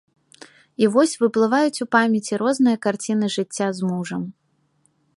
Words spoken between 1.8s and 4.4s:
у памяці розныя карціны жыцця з мужам.